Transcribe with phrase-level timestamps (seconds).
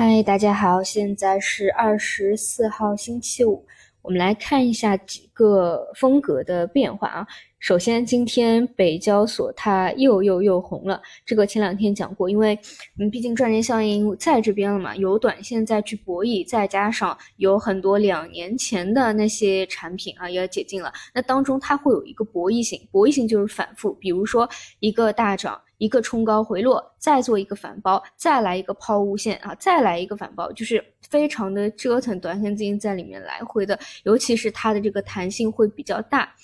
[0.00, 3.66] 嗨，大家好，现在是二十四号星期五，
[4.00, 7.26] 我们来看一下几个风格的变化啊。
[7.58, 12.56] 首先，今天北交所它又又又红了，这个前两天讲过，因为
[13.00, 25.60] 嗯，毕竟赚钱效应在这边了嘛，有短线再去博弈，再加上有很多两年前的那些产品啊也解禁了，那当中它会有一个博弈性，博弈性就是反复，比如说一个大涨。
[25.78, 36.34] 一个冲高回落，再做一个反包，再来一个抛物线啊，再来一个反包，就是非常的折腾，短线资金在里面来回的，尤其是它的这个弹性会比较大。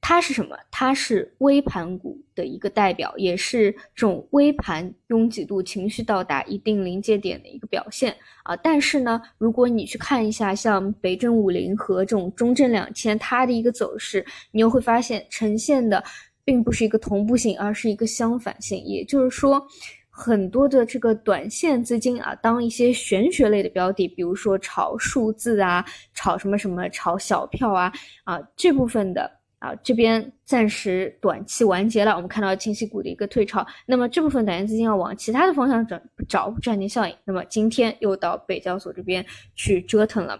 [0.00, 0.56] 它是什么？
[0.70, 8.54] 它是微盘股的一个代表，也是这种微盘拥挤度、情绪到达一定临界点的一个表现啊。
[8.54, 16.04] 但是呢，如果你去看一下像北证五零和这种中证两千，它的一个走势，你又会发现呈现的。
[16.46, 18.82] 并不是一个同步性，而是一个相反性。
[18.84, 19.66] 也就是说，
[20.08, 27.92] 很多的这个短线资金啊，当一些玄学类的标的，比如说炒数字啊，炒什么什么，炒小票啊，
[28.24, 32.12] 啊这部分的啊，这边暂时短期完结了。
[32.12, 37.14] 我们看到清晰股的一个退潮，那么这部分短线资金要往其他的方向转找赚钱效应。
[37.24, 40.38] 那么今天又到北交所这边去折腾了。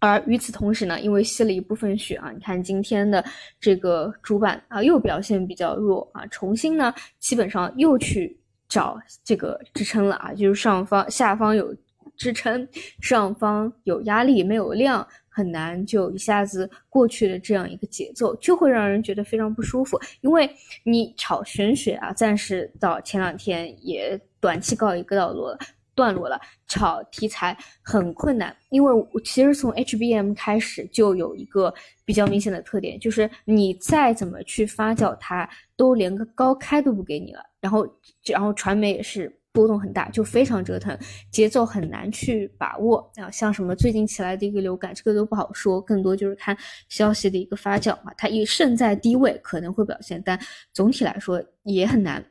[0.00, 3.24] 而与此同时呢，因为吸了一部分血啊，你看今天的
[3.60, 8.38] 这个主板啊又表现比较弱啊，重新呢基本上又去
[8.68, 11.74] 找这个支撑了啊，就是上方下方有
[12.16, 12.66] 支撑，
[13.00, 20.48] 上方有压力没有量，很难就一下子过去的这样一个节奏，就会让人觉得非常不舒服，因为
[20.84, 25.58] 你炒玄学啊，暂时到前两天也短期告一个段落了。
[25.98, 37.42] 段落了，炒题材很困难，因为其实从 HBM 开始就有一个比较明显的特点，就是你再怎么去发酵它，都连个高开都不给你了。
[37.60, 37.84] 然后，
[38.26, 40.96] 然后传媒也是波动很大，就非常折腾，
[41.32, 43.28] 节奏很难去把握啊。
[43.28, 46.56] 像什么最近起来的一个流感，这个都不好说，更多就是看
[46.88, 48.14] 消息的一个发酵嘛。
[48.16, 50.38] 它一胜在低位可能会表现，但
[50.72, 52.24] 总体来说也很难。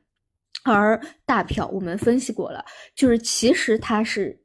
[0.73, 2.63] 而大票我们分析过了，
[2.95, 4.39] 就是其实它是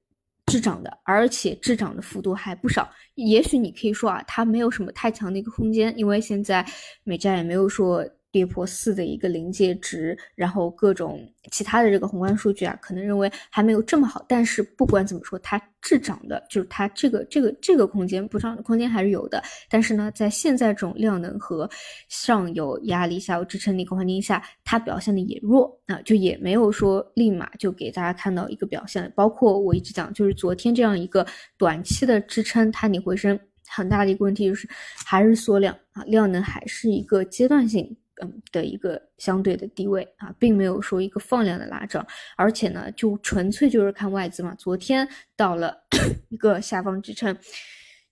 [0.47, 2.91] 滞涨的，而且滞涨的幅度还不少。
[3.15, 6.67] 也许你可以说啊，它没有什么太强的一个空间，因为现在
[7.05, 8.05] 美债也没有说。
[8.33, 11.21] 跌破四的一个临界值，然后各种
[11.51, 14.25] 其他的这个宏观数据啊，可能认为还没有这么好。
[14.27, 19.43] 但是不管怎么说，它滞涨的，就是它这个这个这个空间补涨的空间还是有的。
[19.69, 21.69] 但是呢，在现在这种量能和
[22.09, 29.13] 上有压力、下有支撑的一个环境下，它表现的也弱啊，就也没有说立马就给大家看到一个表现。
[29.15, 31.27] 包括我一直讲，就是昨天这样一个
[31.59, 33.39] 短期的支撑，它逆回升
[33.69, 34.67] 很大的一个问题就是
[35.05, 37.95] 还是缩量啊，量能还是一个阶段性。
[38.21, 42.07] 嗯的一个相对的低位啊，并没有说一个放量的拉涨，
[42.37, 44.55] 而且呢，就纯粹就是看外资嘛。
[44.57, 45.75] 昨天到了
[46.29, 47.35] 一个下方支撑，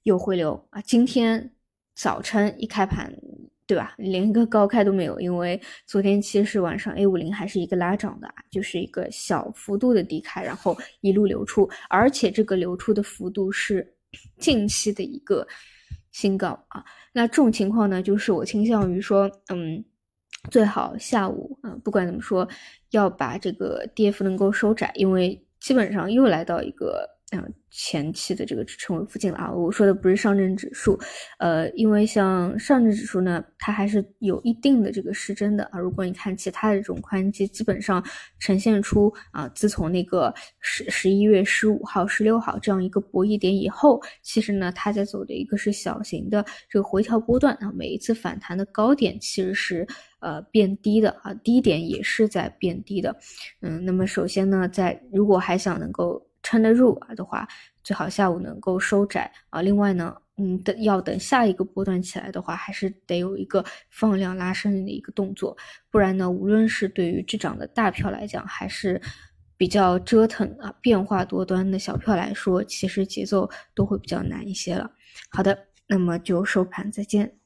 [0.05, 0.81] 有回流啊。
[0.81, 1.53] 今天
[1.95, 3.13] 早晨一开盘，
[3.67, 3.95] 对吧？
[3.99, 13.95] 连一个高开都没有，因为昨天其实晚上 A 五零还是一个拉涨的，就是一个小幅度的低开，然后一路流出，而且这个流出的幅度是
[14.41, 15.47] 近期的一个
[16.11, 16.83] 新高啊。
[17.13, 19.85] 那这种情况呢，就是我倾向于说，嗯。
[20.49, 22.49] 最好下午啊，不管怎么说，
[22.91, 29.53] 要把这个跌幅能够收窄，因为基本上又来到一个嗯前期的这个支撑附近了啊。
[29.53, 30.99] 我说的不是上证指数，
[31.39, 35.79] 呃，因为像上证指数呢，它还是有一定的这个失真的啊。
[35.79, 38.05] 如果你看其他的这种宽基，基本上
[38.41, 47.71] 呈现出啊，自从那个十十一月十五号、十六号这样一个博弈点以后，其实呢，它在走的一个是小型的这个回调波段啊。
[47.73, 49.87] 每一次反弹的高点其实是。
[50.23, 53.17] 呃，变低的啊，低点也是在变低的，
[53.63, 57.47] 嗯，那么首先呢，在如果还想能够撑得住啊的话，
[57.83, 59.63] 最好下午能够收窄啊。
[59.63, 65.57] 另外呢，嗯，等要等下一个波段起来的话，还是得有一个放量拉升的一个动作，
[65.91, 69.01] 不然呢，无论是对于滞涨的大票来讲，还是
[69.57, 74.91] 比较折腾啊、变化多端的小票来说，其实节奏都会比较难一些了。
[75.31, 77.40] 好的，那么就收盘再见。